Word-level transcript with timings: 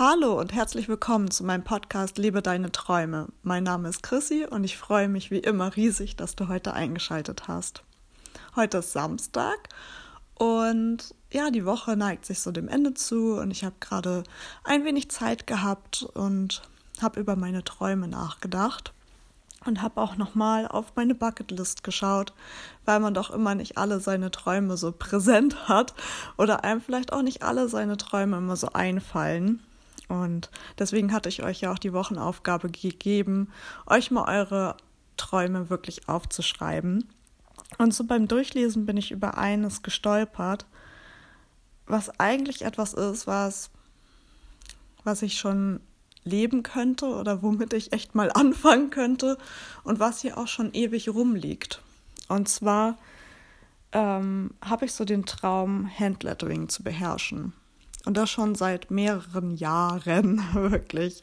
Hallo 0.00 0.38
und 0.38 0.54
herzlich 0.54 0.88
willkommen 0.88 1.28
zu 1.28 1.42
meinem 1.42 1.64
Podcast 1.64 2.18
Lebe 2.18 2.40
deine 2.40 2.70
Träume. 2.70 3.26
Mein 3.42 3.64
Name 3.64 3.88
ist 3.88 4.00
Chrissy 4.00 4.46
und 4.48 4.62
ich 4.62 4.78
freue 4.78 5.08
mich 5.08 5.32
wie 5.32 5.40
immer 5.40 5.74
riesig, 5.74 6.14
dass 6.14 6.36
du 6.36 6.46
heute 6.46 6.72
eingeschaltet 6.72 7.48
hast. 7.48 7.82
Heute 8.54 8.78
ist 8.78 8.92
Samstag 8.92 9.68
und 10.36 11.16
ja, 11.32 11.50
die 11.50 11.64
Woche 11.66 11.96
neigt 11.96 12.26
sich 12.26 12.38
so 12.38 12.52
dem 12.52 12.68
Ende 12.68 12.94
zu 12.94 13.40
und 13.40 13.50
ich 13.50 13.64
habe 13.64 13.74
gerade 13.80 14.22
ein 14.62 14.84
wenig 14.84 15.10
Zeit 15.10 15.48
gehabt 15.48 16.04
und 16.14 16.62
habe 17.02 17.18
über 17.18 17.34
meine 17.34 17.64
Träume 17.64 18.06
nachgedacht 18.06 18.92
und 19.66 19.82
habe 19.82 20.00
auch 20.00 20.14
nochmal 20.14 20.68
auf 20.68 20.92
meine 20.94 21.16
Bucketlist 21.16 21.82
geschaut, 21.82 22.32
weil 22.84 23.00
man 23.00 23.14
doch 23.14 23.30
immer 23.30 23.56
nicht 23.56 23.76
alle 23.76 23.98
seine 23.98 24.30
Träume 24.30 24.76
so 24.76 24.92
präsent 24.92 25.68
hat 25.68 25.92
oder 26.36 26.62
einem 26.62 26.82
vielleicht 26.82 27.12
auch 27.12 27.22
nicht 27.22 27.42
alle 27.42 27.68
seine 27.68 27.96
Träume 27.96 28.36
immer 28.36 28.54
so 28.54 28.68
einfallen. 28.74 29.60
Und 30.08 30.50
deswegen 30.78 31.12
hatte 31.12 31.28
ich 31.28 31.42
euch 31.42 31.60
ja 31.60 31.72
auch 31.72 31.78
die 31.78 31.92
Wochenaufgabe 31.92 32.70
gegeben, 32.70 33.48
euch 33.86 34.10
mal 34.10 34.24
eure 34.24 34.76
Träume 35.16 35.68
wirklich 35.68 36.08
aufzuschreiben. 36.08 37.04
Und 37.76 37.92
so 37.92 38.04
beim 38.04 38.26
Durchlesen 38.28 38.86
bin 38.86 38.96
ich 38.96 39.10
über 39.10 39.36
eines 39.36 39.82
gestolpert, 39.82 40.64
was 41.86 42.18
eigentlich 42.18 42.62
etwas 42.62 42.94
ist, 42.94 43.26
was, 43.26 43.70
was 45.04 45.22
ich 45.22 45.38
schon 45.38 45.80
leben 46.24 46.62
könnte 46.62 47.06
oder 47.06 47.42
womit 47.42 47.72
ich 47.72 47.92
echt 47.92 48.14
mal 48.14 48.30
anfangen 48.34 48.90
könnte 48.90 49.36
und 49.84 50.00
was 50.00 50.20
hier 50.20 50.38
auch 50.38 50.48
schon 50.48 50.72
ewig 50.72 51.10
rumliegt. 51.10 51.82
Und 52.28 52.48
zwar 52.48 52.96
ähm, 53.92 54.50
habe 54.62 54.86
ich 54.86 54.92
so 54.92 55.04
den 55.04 55.26
Traum, 55.26 55.90
Handlettering 55.98 56.68
zu 56.68 56.82
beherrschen. 56.82 57.52
Und 58.08 58.16
das 58.16 58.30
schon 58.30 58.54
seit 58.54 58.90
mehreren 58.90 59.50
Jahren, 59.50 60.42
wirklich. 60.54 61.20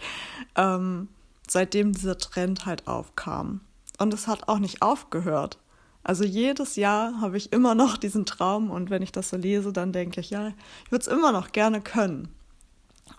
Ähm, 0.55 1.07
seitdem 1.47 1.93
dieser 1.93 2.19
Trend 2.19 2.67
halt 2.67 2.87
aufkam. 2.87 3.61
Und 3.97 4.13
es 4.13 4.27
hat 4.27 4.47
auch 4.47 4.59
nicht 4.59 4.83
aufgehört. 4.83 5.57
Also 6.03 6.23
jedes 6.23 6.75
Jahr 6.75 7.19
habe 7.21 7.37
ich 7.37 7.51
immer 7.51 7.73
noch 7.73 7.97
diesen 7.97 8.27
Traum 8.27 8.69
und 8.69 8.91
wenn 8.91 9.01
ich 9.01 9.11
das 9.11 9.31
so 9.31 9.37
lese, 9.37 9.73
dann 9.73 9.93
denke 9.93 10.21
ich, 10.21 10.29
ja, 10.29 10.49
ich 10.85 10.91
würde 10.91 11.01
es 11.01 11.07
immer 11.07 11.31
noch 11.31 11.53
gerne 11.53 11.81
können. 11.81 12.27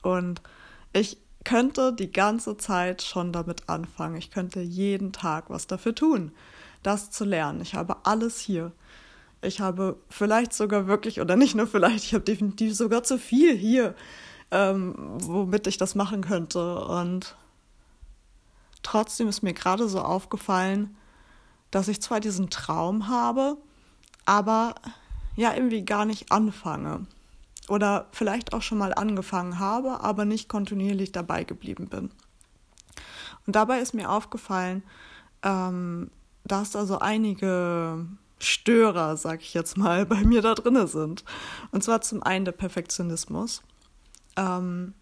Und 0.01 0.43
ich 0.93 1.19
könnte 1.43 1.93
die 1.93 2.13
ganze 2.13 2.57
Zeit 2.57 3.03
schon 3.03 3.33
damit 3.33 3.69
anfangen. 3.69 4.15
Ich 4.15 4.31
könnte 4.31 4.61
jeden 4.61 5.13
Tag 5.13 5.51
was 5.51 5.67
dafür 5.67 5.93
tun, 5.97 6.31
das 6.85 7.11
zu 7.11 7.25
lernen. 7.25 7.63
Ich 7.63 7.75
habe 7.75 7.97
alles 8.05 8.39
hier. 8.39 8.71
Ich 9.43 9.61
habe 9.61 9.99
vielleicht 10.09 10.53
sogar 10.53 10.87
wirklich, 10.87 11.21
oder 11.21 11.37
nicht 11.37 11.55
nur 11.55 11.67
vielleicht, 11.67 12.05
ich 12.05 12.15
habe 12.15 12.25
definitiv 12.25 12.75
sogar 12.75 13.03
zu 13.03 13.19
viel 13.19 13.57
hier, 13.57 13.95
ähm, 14.51 14.95
womit 14.97 15.67
ich 15.67 15.77
das 15.77 15.95
machen 15.95 16.23
könnte. 16.23 16.85
Und 16.85 17.37
trotzdem 18.83 19.29
ist 19.29 19.43
mir 19.43 19.53
gerade 19.53 19.89
so 19.89 20.01
aufgefallen, 20.01 20.97
dass 21.71 21.89
ich 21.89 22.01
zwar 22.01 22.21
diesen 22.21 22.51
Traum 22.51 23.09
habe, 23.09 23.57
aber 24.25 24.75
ja 25.37 25.55
irgendwie 25.55 25.85
gar 25.85 26.05
nicht 26.05 26.33
anfange. 26.33 27.07
Oder 27.69 28.07
vielleicht 28.13 28.53
auch 28.53 28.63
schon 28.63 28.79
mal 28.79 28.95
angefangen 28.95 29.59
habe, 29.59 30.01
aber 30.01 30.25
nicht 30.25 30.49
kontinuierlich 30.49 31.13
dabei 31.13 31.45
geblieben 31.45 31.89
bin. 31.89 32.11
Und 33.47 33.57
dabei 33.57 33.81
ist 33.81 33.93
mir 33.93 34.11
aufgefallen, 34.11 34.83
ähm, 35.43 36.11
dass 36.45 36.71
da 36.71 36.87
so 36.87 36.99
einige 36.99 38.07
Störer, 38.39 39.17
sag 39.17 39.41
ich 39.41 39.55
jetzt 39.55 39.77
mal, 39.77 40.07
bei 40.07 40.23
mir 40.25 40.43
da 40.43 40.55
drinne 40.55 40.87
sind. 40.87 41.25
Und 41.71 41.85
zwar 41.85 42.01
zum 42.01 42.23
einen 42.23 42.45
der 42.45 42.53
Perfektionismus. 42.53 43.63
Ähm, 44.37 44.95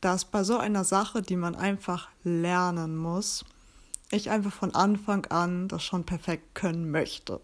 dass 0.00 0.24
bei 0.24 0.42
so 0.42 0.58
einer 0.58 0.82
Sache, 0.82 1.22
die 1.22 1.36
man 1.36 1.54
einfach 1.54 2.08
lernen 2.24 2.96
muss, 2.96 3.44
ich 4.10 4.30
einfach 4.30 4.52
von 4.52 4.74
Anfang 4.74 5.26
an 5.26 5.68
das 5.68 5.84
schon 5.84 6.04
perfekt 6.04 6.54
können 6.54 6.90
möchte. 6.90 7.40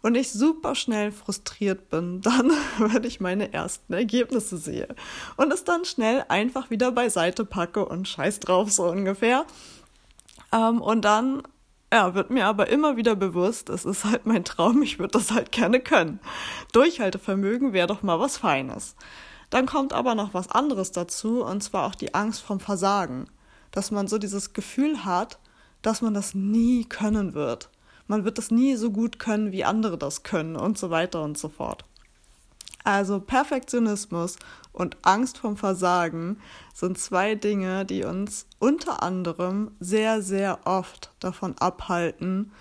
Und 0.00 0.16
ich 0.16 0.30
super 0.32 0.74
schnell 0.74 1.12
frustriert 1.12 1.90
bin, 1.90 2.20
dann, 2.22 2.52
wenn 2.78 3.04
ich 3.04 3.20
meine 3.20 3.52
ersten 3.52 3.92
Ergebnisse 3.92 4.56
sehe. 4.56 4.88
Und 5.36 5.52
es 5.52 5.64
dann 5.64 5.84
schnell 5.84 6.24
einfach 6.28 6.70
wieder 6.70 6.92
beiseite 6.92 7.44
packe 7.44 7.84
und 7.84 8.06
scheiß 8.06 8.40
drauf, 8.40 8.70
so 8.70 8.84
ungefähr. 8.84 9.44
Ähm, 10.52 10.80
und 10.80 11.04
dann 11.04 11.42
ja, 11.94 12.12
wird 12.14 12.30
mir 12.30 12.46
aber 12.46 12.70
immer 12.70 12.96
wieder 12.96 13.14
bewusst, 13.14 13.68
es 13.68 13.84
ist 13.84 14.04
halt 14.04 14.26
mein 14.26 14.44
Traum, 14.44 14.82
ich 14.82 14.98
würde 14.98 15.12
das 15.12 15.30
halt 15.30 15.52
gerne 15.52 15.78
können. 15.78 16.18
Durchhaltevermögen 16.72 17.72
wäre 17.72 17.86
doch 17.86 18.02
mal 18.02 18.18
was 18.18 18.36
Feines. 18.36 18.96
Dann 19.48 19.66
kommt 19.66 19.92
aber 19.92 20.16
noch 20.16 20.34
was 20.34 20.50
anderes 20.50 20.90
dazu, 20.90 21.44
und 21.44 21.62
zwar 21.62 21.86
auch 21.86 21.94
die 21.94 22.12
Angst 22.12 22.42
vom 22.42 22.58
Versagen. 22.58 23.26
Dass 23.70 23.92
man 23.92 24.08
so 24.08 24.18
dieses 24.18 24.52
Gefühl 24.52 25.04
hat, 25.04 25.38
dass 25.82 26.02
man 26.02 26.14
das 26.14 26.34
nie 26.34 26.84
können 26.84 27.32
wird. 27.32 27.70
Man 28.08 28.24
wird 28.24 28.38
das 28.38 28.50
nie 28.50 28.74
so 28.74 28.90
gut 28.90 29.20
können, 29.20 29.52
wie 29.52 29.64
andere 29.64 29.96
das 29.96 30.24
können 30.24 30.56
und 30.56 30.76
so 30.76 30.90
weiter 30.90 31.22
und 31.22 31.38
so 31.38 31.48
fort. 31.48 31.84
Also 32.84 33.18
Perfektionismus 33.18 34.36
und 34.72 34.98
Angst 35.02 35.38
vom 35.38 35.56
Versagen 35.56 36.38
sind 36.74 36.98
zwei 36.98 37.34
Dinge, 37.34 37.86
die 37.86 38.04
uns 38.04 38.46
unter 38.58 39.02
anderem 39.02 39.70
sehr, 39.80 40.20
sehr 40.20 40.58
oft 40.66 41.10
davon 41.18 41.56
abhalten, 41.58 42.52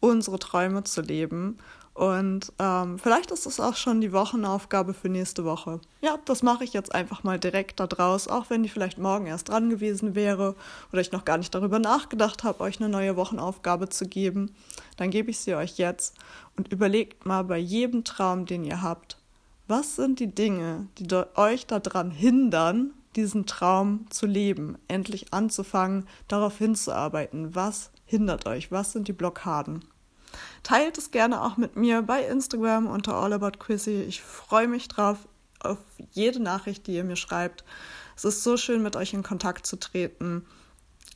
unsere 0.00 0.40
Träume 0.40 0.82
zu 0.82 1.00
leben. 1.00 1.58
Und 1.94 2.52
ähm, 2.60 2.96
vielleicht 2.98 3.32
ist 3.32 3.46
das 3.46 3.58
auch 3.58 3.74
schon 3.74 4.00
die 4.00 4.12
Wochenaufgabe 4.12 4.94
für 4.94 5.08
nächste 5.08 5.44
Woche. 5.44 5.80
Ja, 6.00 6.16
das 6.26 6.44
mache 6.44 6.62
ich 6.62 6.72
jetzt 6.72 6.94
einfach 6.94 7.24
mal 7.24 7.40
direkt 7.40 7.80
da 7.80 7.88
draus, 7.88 8.28
auch 8.28 8.50
wenn 8.50 8.62
die 8.62 8.68
vielleicht 8.68 8.98
morgen 8.98 9.26
erst 9.26 9.48
dran 9.48 9.68
gewesen 9.68 10.14
wäre 10.14 10.54
oder 10.92 11.00
ich 11.00 11.10
noch 11.10 11.24
gar 11.24 11.38
nicht 11.38 11.52
darüber 11.54 11.80
nachgedacht 11.80 12.44
habe, 12.44 12.60
euch 12.60 12.80
eine 12.80 12.88
neue 12.88 13.16
Wochenaufgabe 13.16 13.88
zu 13.88 14.06
geben. 14.06 14.54
Dann 14.96 15.10
gebe 15.10 15.30
ich 15.30 15.40
sie 15.40 15.56
euch 15.56 15.76
jetzt 15.78 16.16
und 16.56 16.70
überlegt 16.72 17.26
mal 17.26 17.42
bei 17.42 17.58
jedem 17.58 18.04
Traum, 18.04 18.46
den 18.46 18.62
ihr 18.62 18.80
habt, 18.80 19.17
was 19.68 19.96
sind 19.96 20.18
die 20.18 20.34
Dinge, 20.34 20.88
die 20.98 21.06
euch 21.36 21.66
daran 21.66 22.10
hindern, 22.10 22.92
diesen 23.16 23.46
Traum 23.46 24.06
zu 24.10 24.26
leben, 24.26 24.78
endlich 24.88 25.32
anzufangen, 25.32 26.06
darauf 26.26 26.58
hinzuarbeiten? 26.58 27.54
Was 27.54 27.90
hindert 28.04 28.46
euch? 28.46 28.72
Was 28.72 28.92
sind 28.92 29.08
die 29.08 29.12
Blockaden? 29.12 29.84
Teilt 30.62 30.98
es 30.98 31.10
gerne 31.10 31.42
auch 31.42 31.56
mit 31.56 31.76
mir 31.76 32.02
bei 32.02 32.24
Instagram 32.24 32.86
unter 32.86 33.14
allaboutquizzy. 33.14 34.02
Ich 34.02 34.22
freue 34.22 34.68
mich 34.68 34.88
drauf, 34.88 35.28
auf 35.60 35.78
jede 36.12 36.40
Nachricht, 36.40 36.86
die 36.86 36.94
ihr 36.94 37.04
mir 37.04 37.16
schreibt. 37.16 37.64
Es 38.16 38.24
ist 38.24 38.42
so 38.42 38.56
schön, 38.56 38.82
mit 38.82 38.96
euch 38.96 39.12
in 39.12 39.22
Kontakt 39.22 39.66
zu 39.66 39.76
treten 39.76 40.44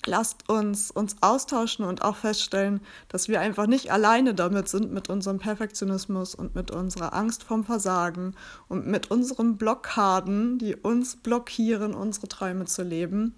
lasst 0.07 0.49
uns 0.49 0.91
uns 0.91 1.17
austauschen 1.21 1.85
und 1.85 2.03
auch 2.03 2.17
feststellen, 2.17 2.81
dass 3.09 3.29
wir 3.29 3.41
einfach 3.41 3.67
nicht 3.67 3.93
alleine 3.93 4.35
damit 4.35 4.69
sind 4.69 4.93
mit 4.93 5.09
unserem 5.09 5.39
Perfektionismus 5.39 6.35
und 6.35 6.55
mit 6.55 6.71
unserer 6.71 7.15
Angst 7.15 7.45
vom 7.45 7.65
Versagen 7.65 8.35
und 8.69 8.87
mit 8.87 9.11
unseren 9.11 9.57
Blockaden, 9.57 10.59
die 10.59 10.75
uns 10.75 11.17
blockieren, 11.17 11.95
unsere 11.95 12.29
Träume 12.29 12.65
zu 12.65 12.83
leben. 12.83 13.35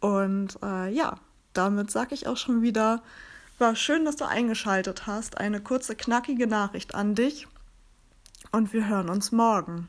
Und 0.00 0.58
äh, 0.62 0.92
ja, 0.92 1.16
damit 1.52 1.90
sage 1.90 2.14
ich 2.14 2.26
auch 2.26 2.36
schon 2.36 2.62
wieder, 2.62 3.02
war 3.58 3.76
schön, 3.76 4.04
dass 4.04 4.16
du 4.16 4.26
eingeschaltet 4.26 5.06
hast. 5.06 5.38
Eine 5.38 5.60
kurze, 5.60 5.94
knackige 5.94 6.46
Nachricht 6.46 6.94
an 6.94 7.14
dich. 7.14 7.46
Und 8.50 8.72
wir 8.72 8.88
hören 8.88 9.08
uns 9.08 9.30
morgen. 9.30 9.88